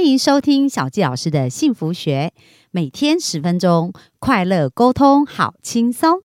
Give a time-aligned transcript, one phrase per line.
[0.00, 2.32] 欢迎收听小纪老师的幸福学，
[2.70, 6.22] 每天十分钟，快乐沟通，好轻松。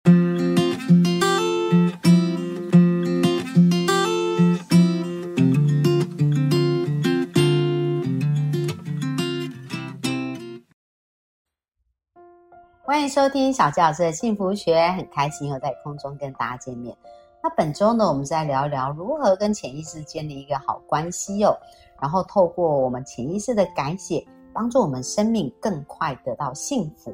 [12.82, 16.98] 欢迎收听小纪老师的幸福学，很开心又在空中跟大家见面。
[17.44, 21.56] 那本周呢，我们再聊一聊如何跟潜意识建立一个好关系哦。
[22.02, 27.14] 然后透过我们潜意识的改写，帮助我们生命更快得到幸福。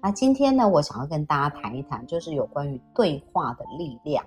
[0.00, 4.24] 那今天呢，我想要跟大家谈一谈，就是有关于对话的力量。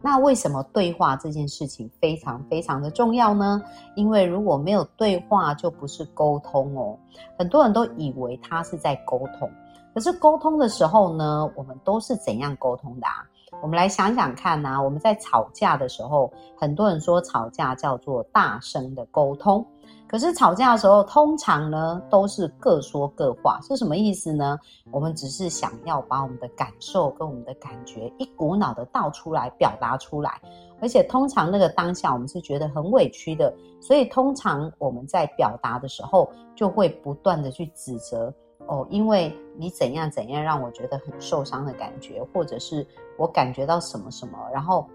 [0.00, 3.62] 那为什么对话这件事情非常非常的重要呢？
[3.94, 6.98] 因为如果没有对话，就不是沟通哦。
[7.38, 9.50] 很多人都以为他是在沟通，
[9.94, 13.24] 可是沟通的时候呢，我们都是怎样沟通的啊？
[13.62, 19.66] 我们来想想看呐，我们在吵架的时候，很多人说吵架叫做大声的沟通，
[20.06, 24.58] 可是吵架的时候，通常呢都是各说各话，是什么意思呢？
[24.90, 30.38] 我们只是想要把我们的感受跟我们的感觉一股脑的倒出来，表达出来，
[30.82, 38.32] 而且通常那个当下我们是觉得很委屈的，所以通常我们在表达的时候，就会不断的去指责。
[38.66, 42.86] 哦，因为你怎样怎样让我觉得很受伤的感觉，或者是
[43.18, 44.88] 我感觉到什么什么，然后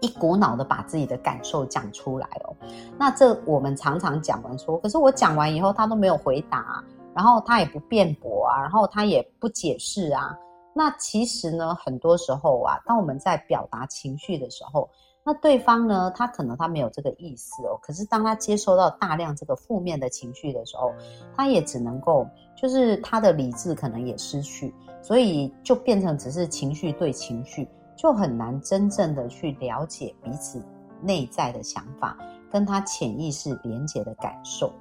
[0.00, 2.54] 一股脑的把自己的感受讲出来哦。
[2.98, 10.36] 那这我们常常讲完说，可是我讲完以后他都没有回答，然后他也不辩驳啊，然后他也不解释啊。
[10.74, 14.90] 那其实呢，很多时候啊，当我们在表达情绪的时候，
[15.28, 20.92] 那对方呢，他可能他没有这个意思哦，可是当他接收到大量这个负面的情绪的时候，
[21.34, 22.24] 他也只能够，
[22.56, 30.62] 就是他的理智可能也失去，所以就变成只是情绪对情绪，就很难真正的去了解彼此
[31.02, 32.16] 内在的想法，
[32.48, 34.72] 跟他潜意识连接的感受。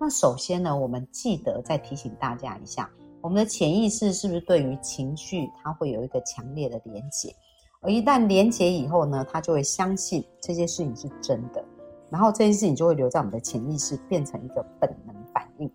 [0.00, 7.32] 那首先呢，我们记得再提醒大家一下，我们的潜意识是不是对于情绪，它会有一个强烈的连接？
[7.82, 11.62] 而一旦连结以后呢，他就会相信这些事情是真的，
[12.08, 15.68] 然后这件事情就会留在我们的潜意识，变成一个本能反应。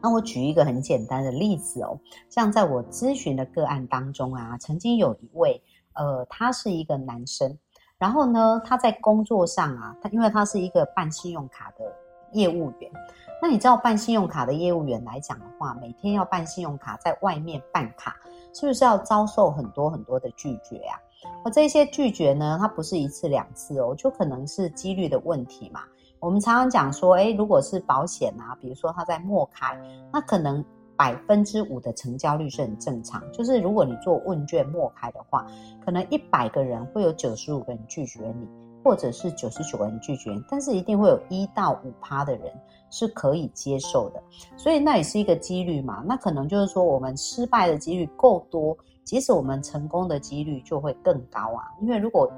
[0.00, 7.58] 那我举一个很简单的例子哦，像在我咨询的个案当中啊，曾经有一位，呃，他是一个男生，
[7.98, 11.84] 然后呢，他在工作上啊，他因为他是一个办信用卡的
[12.32, 12.90] 业务员，
[13.42, 18.16] 那你知道办信用卡的业务员来讲的话，每天要办信用卡，在外面办卡。
[18.52, 20.98] 是不是要遭受很多很多的拒绝呀？
[21.44, 25.80] 而这些拒绝呢，它不是一次两次哦，就可能是几率的问题嘛。
[26.18, 29.78] 我们常常讲说，诶如果是保险啊，比如说他在末开，
[30.12, 30.64] 那可能
[30.96, 33.22] 百分之五的成交率是很正常。
[33.32, 35.46] 就是如果你做问卷末开的话，
[35.84, 38.46] 可能一百个人会有九十五个人拒绝你，
[38.82, 42.52] 或者是九十九个人拒绝，但是一定会有一到五趴的人。
[42.92, 44.20] 是可以接受的，
[44.56, 46.02] 所以那也是一个几率嘛。
[46.04, 51.70] 那可能就是说，我们失败的几率够多，即使我们成功的几率就会更高啊。
[51.80, 52.28] 因为如果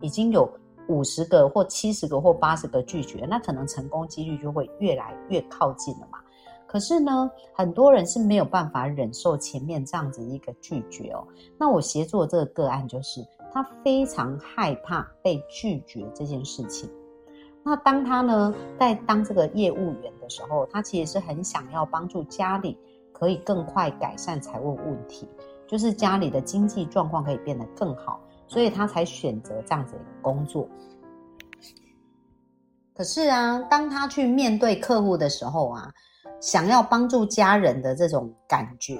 [0.00, 0.50] 已经有
[0.88, 6.19] 五十个或七十个或八十个拒绝，那可能成功几率就会越来越靠近了嘛。
[6.70, 11.26] 可是呢，很多人是没有办法忍受前面这样子一个拒绝哦。
[11.58, 16.88] 那我协作这个个案，就是他非常害怕被拒绝这件事情。
[17.64, 22.78] 那当他呢在当这个业务员的时候，他其实是很想要帮助家里
[23.12, 25.28] 可以更快改善财务问题，
[25.66, 30.68] 就是家里的经济状况可以变得更好，所以他才选择这样子的工作。
[32.94, 35.90] 可是啊，当他去面对客户的时候啊，
[36.40, 38.98] 想要帮助家人的这种感觉，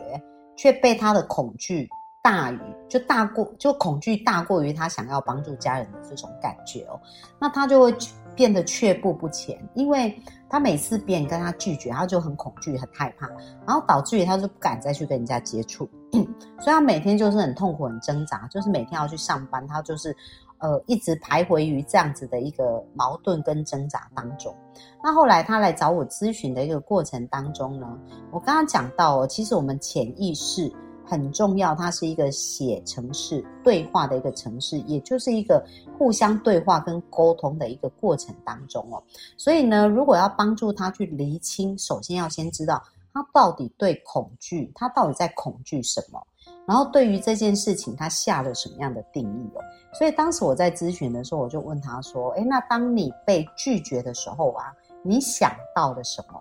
[0.57, 1.89] 却被他的恐惧
[2.23, 7.01] 大于就大过就恐惧大过于他想要帮助家人的这种感觉哦，
[7.39, 7.95] 那他就会。
[8.37, 10.17] 变得却步不前，因为
[10.49, 13.29] 他每次别人跟他拒绝，他就很恐惧、很害怕，
[13.67, 15.87] 然后导致于他就不敢再去跟人家接触，
[16.59, 20.17] 所以他每天就是很痛苦、很挣扎，就是每天要去上班，他就是
[20.60, 24.54] 呃一直徘徊于这样子的一个矛盾跟挣扎当中。
[25.03, 27.98] 那后来他来找我咨询的一个过程当中呢，
[28.30, 30.72] 我刚刚讲到哦，其实我们潜意识。
[31.03, 35.60] 很重要，它是一个写程式对话的一个程式，也就是一个
[35.98, 39.03] 互相对话跟沟通的一个过程当中哦。
[39.36, 42.80] 所以呢，如果要帮助他去厘清，首先要先知道
[43.13, 46.24] 他到底对恐惧，他到底在恐惧什么，
[46.66, 49.60] 然后对于这件事情他下了什么样的定义哦。
[49.92, 54.72] 所以当时我在咨询的时候，我就问他说：“诶，那当你被拒绝的时候啊，
[55.03, 56.41] 你想到了什么？”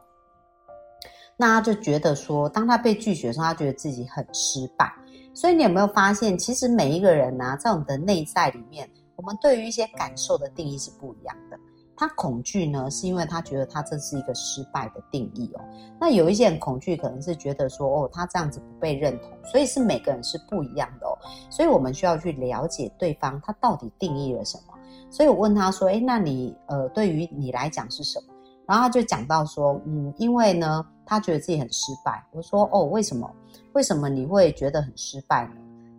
[1.35, 4.93] 那他就觉得说，当他被拒绝的时候，他觉得自己很失败。
[5.33, 11.57] 所以你有没有发现，其实每一个人呢，在我们的内在里面，我们对于一些感受的定义是不一样的。
[11.99, 15.61] 他恐惧呢，是因为他觉得他这是一个失败的定义哦。
[15.99, 21.11] 那有一些人恐惧，可能是觉得说，哦，他这样子不被认同，所以是每个人是不一样的哦。
[21.49, 24.73] 所以我们需要去了解对方他到底定义了什么。
[25.09, 28.33] 所以我问他说，诶，那你呃，对于你来讲是什么？
[28.65, 32.25] 然后他就讲到说，嗯，因为呢，他觉得自己很失败。
[32.31, 33.29] 我说，哦，为什么？
[33.73, 35.55] 为什么你会觉得很失败呢？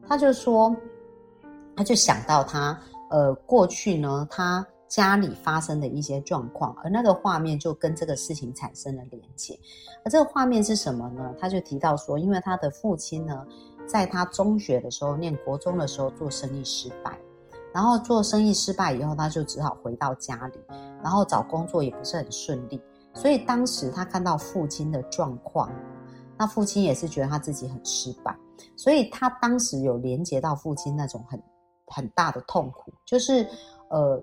[0.08, 0.75] 他就说，
[1.76, 2.81] 他就想到他
[3.11, 4.67] 呃过去呢，他。
[4.90, 9.56] 家里发生的一些状况，而那个画面就跟这个事情产生了连接。
[10.04, 11.32] 而这个画面是什么呢？
[11.38, 13.46] 他就提到说，因为他的父亲呢，
[13.87, 17.16] 在他中学的时候，念国中的时候做生意失败，
[17.72, 20.58] 然后做生意失败以后，他就只好回到家里，
[21.00, 22.82] 然后找工作也不是很顺利。
[23.14, 25.70] 所以当时他看到父亲的状况，
[26.37, 28.37] 那父亲也是觉得他自己很失败，
[28.75, 31.40] 所以他当时有连接到父亲那种很
[31.87, 33.46] 很大的痛苦，就是
[33.90, 34.20] 呃。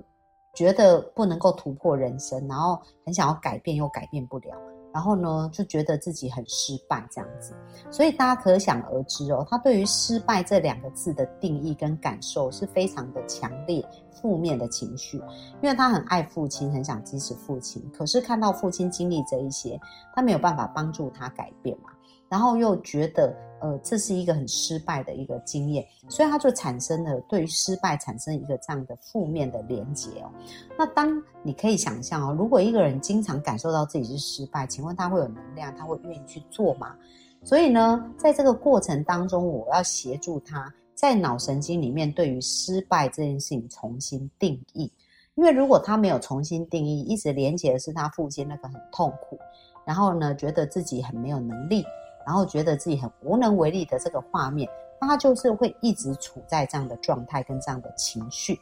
[0.57, 4.57] 觉得不能够突破人生，然后很想要改变又改变不了，
[4.91, 7.53] 然后呢就觉得自己很失败这样子，
[7.91, 13.87] 所以大家可想而知哦，他对于失败这两个字的定义跟感受是非常的强烈，
[14.19, 15.17] 负面的情绪，
[15.61, 19.79] 因为他很爱父亲，很想支持父亲，可是看到父亲经历这一些，
[20.15, 21.91] 他没有办法帮助他改变嘛。
[22.29, 30.31] 然后又觉得，呃，这是一个很失败的一个经验，所以他就产生了对于失败产生一个这样的负面的连结哦。
[30.77, 36.95] 那当你可以想象哦，如果一个人经常感受到自己是失败，请问他会有能量，他会愿意去做吗？
[37.43, 44.91] 所以呢，在这个过程当中，我要协助他在脑神经里面对于失败这件事情重新定义，
[45.35, 49.39] 因为如果他没有重新定义，一直连接的是他父亲那个很痛苦，
[49.85, 51.85] 然后呢，觉得自己很没有能力。
[52.27, 54.69] 然后觉得自己很无能为力的这个画面，
[54.99, 58.59] 他就是会一直处在这样的状态跟这样的情绪。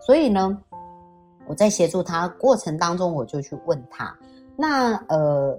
[0.00, 0.56] 所以呢，
[1.48, 4.16] 我在协助他过程当中，我就去问他，
[4.56, 5.58] 那呃，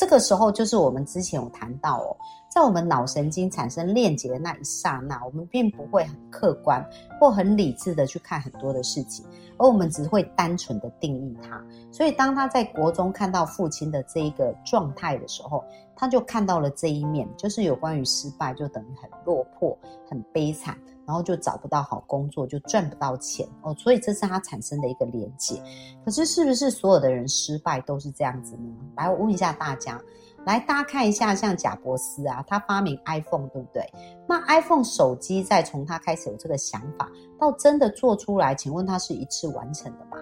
[0.00, 2.16] 这个时候就是我们之前有谈到哦，
[2.48, 6.82] 在我们脑神经产生链接的那一刹那，我们并不会很客观
[7.20, 9.26] 或很理智的去看很多的事情。
[9.58, 11.62] 而我们只会单纯的定义他，
[11.92, 15.62] 所以当他在国中看到父亲的这一个状态的时候，
[15.94, 19.76] 他就看到了这一面，就是有关于失败，就等于很落魄、
[20.08, 20.78] 很悲惨，
[21.10, 23.74] 然后就找不到好工作，就赚不到钱哦。
[23.76, 25.60] 所以这是他产生的一个连结。
[26.04, 28.72] 可是是不是所有的人失败都是这样子呢？
[28.96, 30.00] 来，我问一下大家。
[30.46, 33.84] 来，大家看一下，像贾伯斯啊，他发明 iPhone，对不对？
[34.28, 40.16] 那 iPhone 手机在从他开始有这个想法到真的做出来，请问他是一次完成的吗？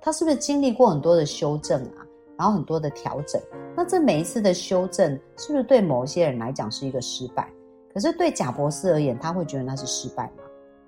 [0.00, 2.00] 他是不是经历过很多的修正啊，
[2.38, 3.38] 然后很多的调整？
[3.76, 7.46] 那这每一次的修正，是不是对某些人来讲是一个失败？
[7.92, 10.42] 可是对贾博士而言，他会觉得那是失败吗？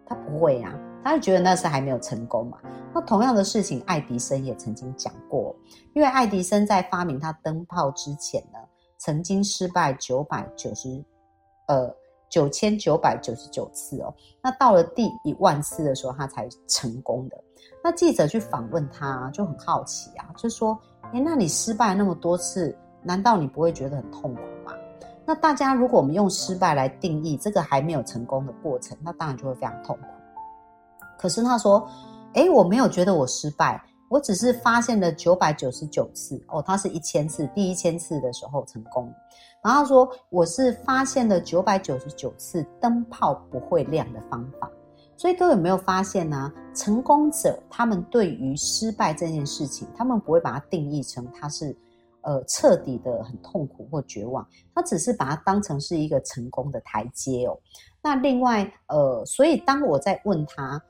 [0.06, 0.72] 他不会啊。
[1.04, 2.58] 他就觉得那是还没有成功嘛？
[2.94, 5.52] 那同样的事情，爱迪生也曾经讲过，
[5.94, 8.58] 因为爱迪生在发明他灯泡之前呢，
[8.98, 11.04] 曾经失败九百九十，
[11.66, 11.92] 呃，
[12.28, 14.14] 九千九百九十九次哦。
[14.40, 17.36] 那到了第一万次的时候，他才成功的。
[17.82, 20.78] 那记者去访问他，就很好奇啊，就说
[21.12, 24.40] ：“哎，那你失败那么多次，难道你不会觉得很痛苦？”
[25.24, 30.06] 那大家如果我们用失败来定义这个还没有成功的过程，那当然就会非常痛苦。
[31.18, 31.88] 可是他说
[32.34, 39.12] ：“哎，我没有觉得我失败，我只是发现了九百九十九次哦，他是一千次，第一千次的时候成功。
[39.62, 44.68] 然后他说我是发现了九百九十九次灯泡不会亮的方法。
[45.16, 46.52] 所以各位有没有发现呢？
[46.74, 51.76] 成功者他们对于失败这件事情，他们不会把它定义成他是
[52.22, 57.58] 呃彻底的很痛苦或绝望，他只是把它当成是一个成功的台阶哦。
[58.02, 60.82] 那另外呃，所以当我在问他。”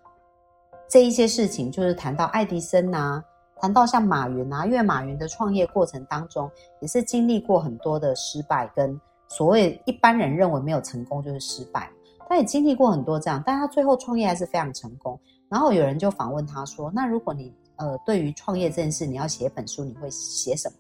[0.88, 3.24] 这一些事情，就是谈到爱迪生呐，
[3.56, 6.50] 谈到像马云啊，因为马云的创业过程当中，
[6.82, 11.90] 也是经历过很多的失败，跟所谓一般人认为没有成功就是失败，
[12.28, 15.18] 他也经历过很多这样，但他最后创业还是非常成功。
[15.48, 20.76] 然后有人就访问他说：“那如果你呃对于创业这件事，你要写本书，你会写什么？”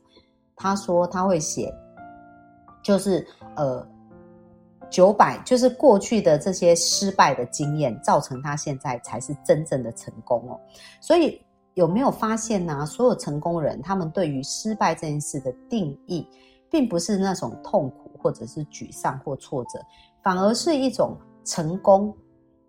[0.62, 1.74] 他说他会写，
[2.82, 3.26] 就是
[3.56, 3.84] 呃。
[4.90, 10.60] 九百就是过去的这些失败的经验，造成他现在才是真正的成功哦。
[11.00, 11.40] 所以
[11.72, 12.84] 有没有发现呢？
[12.84, 16.28] 所有成功人他们对于失败这件事的定义，
[16.70, 19.80] 并不是那种痛苦或者是沮丧或挫折，
[20.22, 22.14] 反而是一种成功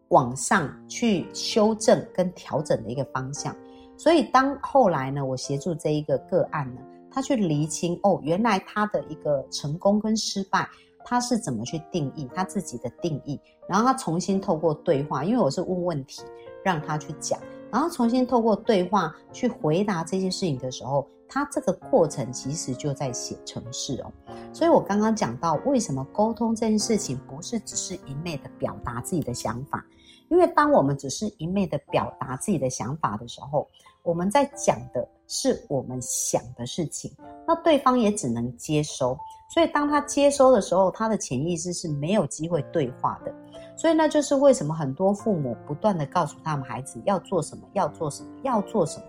[0.08, 3.54] 往上去修正跟调整的一个方向。
[3.98, 6.80] 所以当后来呢，我协助这一个个案呢，
[7.14, 10.68] 他去厘清哦，原来他的一个成功跟失败。
[11.06, 13.38] 他是怎么去定义他自己的定义？
[13.68, 16.22] 然后他重新透过对话，因为我是问问题
[16.64, 17.38] 让他去讲，
[17.70, 24.14] 然后重新透过对话去回答这些事情的时候，他这个过程其实就在写程式哦。
[24.54, 29.86] 所以我刚刚讲到，为什么沟通这件事情不是只是一昧的表达自己的想法？
[30.30, 33.68] 因为当我们只是一昧的表达自己的想法的时候，
[34.02, 37.12] 我们在讲的是我们想的事情，
[37.48, 39.18] 那对方也只能接收。
[39.54, 43.32] 所以当他接收的时候，他的潜意识是没有机会对话的。
[43.76, 49.06] 所以那就是为什么很多父母不断的告诉他们孩子要做什么，要做什么，要做什么，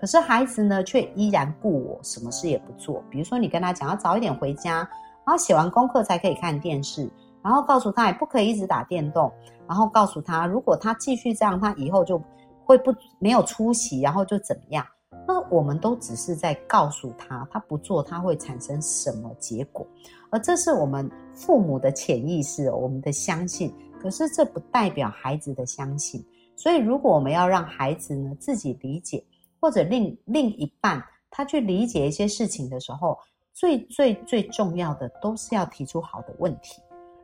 [0.00, 3.02] 可是孩子呢却依然故我，什么事也不做。
[3.10, 4.76] 比如说你跟他讲要早一点回家，
[5.24, 7.10] 然后写完功课才可以看电视，
[7.42, 9.30] 然后告诉他也不可以一直打电动。
[9.68, 12.20] 然后告诉他，如果他继续这样，他以后就
[12.64, 14.86] 会不没有出息，然后就怎么样？
[15.26, 19.86] 那我们都只是在告诉他，他不做，他会产生什么结果？
[20.30, 23.72] 而这是我们父母的潜意识，我们的相信。
[24.00, 26.22] 可是这不代表孩子的相信。
[26.56, 29.24] 所以，如果我们要让孩子呢自己理解，
[29.60, 33.16] 或者另另一半他去理解一些事情的时候，
[33.54, 36.82] 最最最重要的都是要提出好的问题。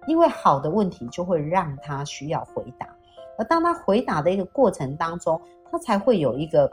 [0.09, 2.89] 因为好的问题就会让他需要回答，
[3.37, 5.39] 而当他回答的一个过程当中，
[5.71, 6.69] 他才会有一个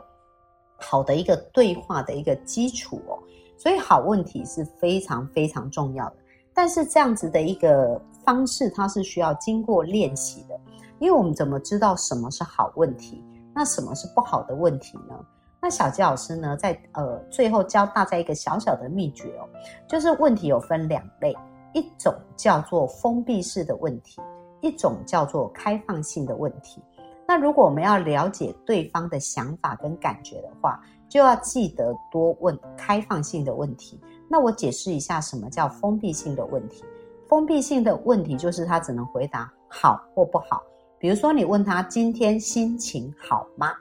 [0.78, 3.20] 好的一个对话的一个基础哦。
[3.58, 6.16] 所以好问题是非常非常重要的。
[6.54, 10.58] 但是这样子的一个方式，它是需要经过练习的。
[11.00, 13.22] 因为我们怎么知道什么是好问题，
[13.54, 15.14] 那什么是不好的问题呢？
[15.62, 19.44] 那小吉老师呢，在呃最后教大家一个小小的秘诀哦，
[19.90, 21.36] 就是问题有分两类。
[21.76, 24.22] 一种叫做封闭式的问题，
[24.62, 26.82] 一种叫做开放性的问题。
[27.28, 30.80] 那如果我们要了解对方的想法跟感觉的话，
[31.10, 34.00] 就要记得多问开放性的问题。
[34.30, 36.86] 那我解释一下什么叫封闭性的问题。
[37.28, 40.64] 封闭性的问题就是他只能回答好或不好。
[40.98, 43.74] 比如说你问他今天心情好吗？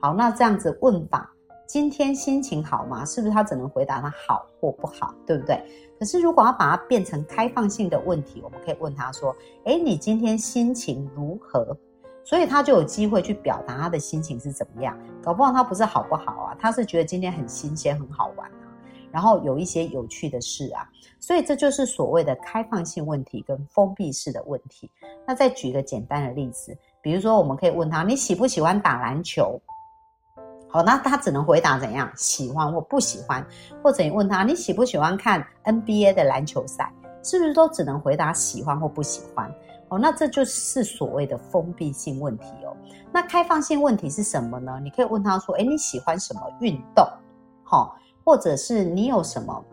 [0.00, 1.30] 好，那这样子问法。
[1.68, 3.04] 今天心情好吗？
[3.04, 5.62] 是不是他只能回答他好或不好，对不对？
[5.98, 11.76] 可是如果要把它变成开放性的问题，我们可以问他说：“诶，你今天心情如何？”
[12.24, 14.98] 所以他就有机会去表达他的心情是怎么样。
[15.22, 18.72] 搞不好他不是好不好啊，他是觉得今天很新鲜、很好玩啊，
[19.12, 20.88] 然后有一些有趣的事啊。
[21.20, 24.90] 所以这就是所谓的开放性问题跟封闭式的问题。
[25.26, 29.60] 那再举一个简单的例子，比如说我们可以问他：“你喜不喜欢打篮球？”
[30.70, 33.44] 好，那他只能回答怎样喜欢或不喜欢，
[33.82, 39.50] 或者你问他你喜不喜欢看 NBA 的篮球赛，是不是都只能回答喜欢或不喜欢？
[39.88, 42.76] 哦，那这就是所谓的封闭性问题哦。
[43.10, 44.78] 那开放性问题是什么呢？
[44.82, 47.02] 你可以问他说：“哎，你喜欢什么运动？
[47.64, 49.64] 好，或者是你有什么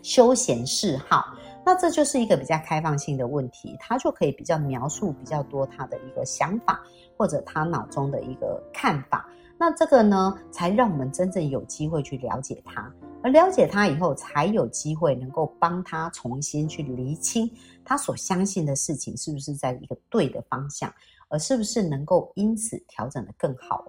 [0.00, 1.24] 休闲嗜好？”
[1.66, 6.80] 那这就是一个比较开放性的问题，他就可以比较描述比较多他的一个想法，
[7.18, 9.28] 或者他脑中的一个看法。
[9.58, 17.50] 那这个呢，才让我们真正有机会去了解他，而了解他以后，才有机会能够帮他重新去厘清
[17.84, 20.92] 他所相信的事情是不是在一个对的方向，
[21.28, 23.84] 而是不是能够因此调整的更好。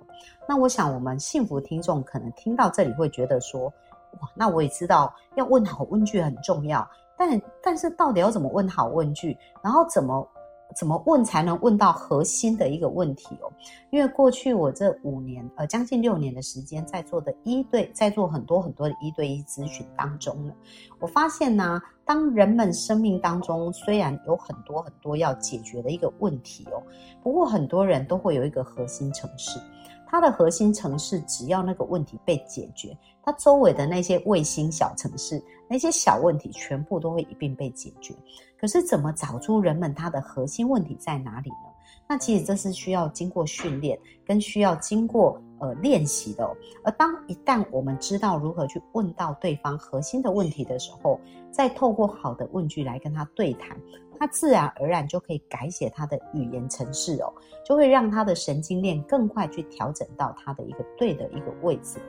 [0.48, 3.66] 那我想，我们幸福听众可能听到这里会觉得说，
[4.22, 10.26] 哇，那我也知道要问好问句很重要，但但是到底要怎么问好问句，然后怎么？
[10.76, 13.52] 怎么问才能问到核心的一个问题哦？
[13.90, 20.54] 因为过去我这五年，呃，将近六年的时间，在做的一对，在做很多很多的一对一咨询当中呢，
[21.00, 26.84] 我发现呢，当人们生命当中虽然有很多很多要解决的一个问题哦，
[27.24, 29.60] 不过很多人都会有一个核心城市。
[30.10, 38.16] 它的核心城市，只要那个问题被解决，它周围的那些卫星小城市，那些小问题全部都会一并被解决。
[38.60, 41.70] 可是，怎么找出人们它的核心问题在哪里呢？
[42.08, 46.48] 那其实这是需要经过训练，跟需要经过呃练习的。
[46.84, 51.20] 而当一旦我们知道如何去问到对方核心的问题的时候，
[51.52, 53.78] 再透过好的问句来跟他对谈。
[54.20, 57.32] 他自然而然就可以改写他的语言程式哦，
[57.64, 62.00] 就会让他的神经链更快去调整到他的一个对的一个位置。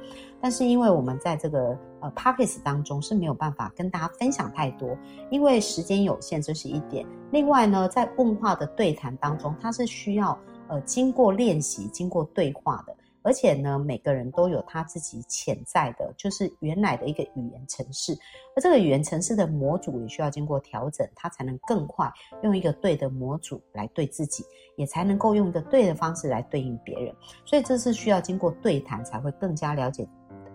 [0.40, 4.96] 但是因为我们在这个呃 p o c k e t 当中是没有办法跟大家分享太多，
[5.30, 7.04] 因为时间有限，这是一点。
[7.30, 10.38] 另外呢，在问话的对谈当中，它是需要
[10.68, 12.96] 呃经过练习、经过对话的。
[13.22, 18.16] 而且呢，每个人都有他自己潜在的，就是原来的一个语言程式，
[18.56, 22.10] 而这个语言程式的模组也需要经过调整，它才能更快
[22.42, 24.44] 用一个对的模组来对自己，
[24.76, 27.14] 也才能够用一个对的方式来对应别人。
[27.44, 30.08] 所以这是需要经过对谈才会更加了解。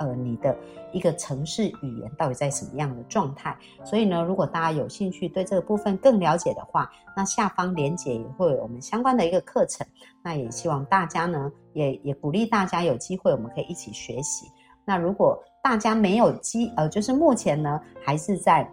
[0.07, 0.55] 呃你的
[0.91, 3.57] 一个城市语言到底在什么样的状态。
[3.83, 9.85] 所以呢，如果大家有兴趣对这个部分更了解的话，那下方连接也会有我们相关的一个课程。
[10.21, 14.47] 那也希望大家呢，也也鼓励大家有机会我们可以一起学习。
[14.85, 18.69] 那如果大家没有机呃，就是目前呢还是在。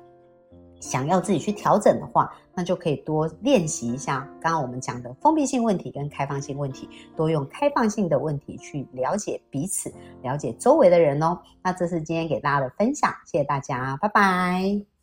[0.81, 11.39] 想要自己去调整的话，那就可以多练习一下刚刚我们讲的封闭性问题跟开放性问题，多用开放性的问题去了解彼此，了解周围的人哦。
[11.63, 15.00] 那这是今天给大家的分享，谢谢大家，拜拜。